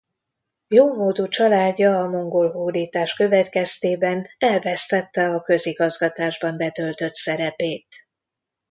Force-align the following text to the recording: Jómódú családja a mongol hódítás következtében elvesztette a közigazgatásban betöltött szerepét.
Jómódú 0.67 1.27
családja 1.27 1.97
a 1.99 2.07
mongol 2.09 2.51
hódítás 2.51 3.13
következtében 3.13 4.25
elvesztette 4.37 5.23
a 5.29 5.41
közigazgatásban 5.41 6.57
betöltött 6.57 7.13
szerepét. 7.13 7.87